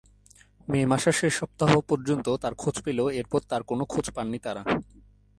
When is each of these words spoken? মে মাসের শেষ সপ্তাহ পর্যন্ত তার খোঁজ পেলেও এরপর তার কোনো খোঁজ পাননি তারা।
মে 0.67 0.79
মাসের 0.85 1.15
শেষ 1.19 1.33
সপ্তাহ 1.35 1.71
পর্যন্ত 1.89 2.27
তার 2.41 2.53
খোঁজ 2.55 2.75
পেলেও 2.85 3.07
এরপর 3.11 3.41
তার 3.49 3.61
কোনো 3.63 3.83
খোঁজ 3.85 4.05
পাননি 4.11 4.39
তারা। 4.39 4.61